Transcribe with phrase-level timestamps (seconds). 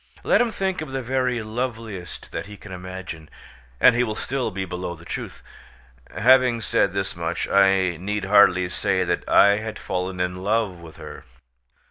[0.23, 3.29] Let him think of the very loveliest that he can imagine,
[3.79, 5.43] and he will still be below the truth.
[6.09, 10.95] Having said this much, I need hardly say that I had fallen in love with
[10.97, 11.25] her.